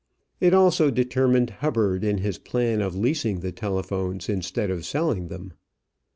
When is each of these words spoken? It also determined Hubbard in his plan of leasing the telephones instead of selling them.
It 0.39 0.51
also 0.55 0.89
determined 0.89 1.51
Hubbard 1.59 2.03
in 2.03 2.17
his 2.17 2.39
plan 2.39 2.81
of 2.81 2.95
leasing 2.95 3.41
the 3.41 3.51
telephones 3.51 4.29
instead 4.29 4.71
of 4.71 4.83
selling 4.83 5.27
them. 5.27 5.53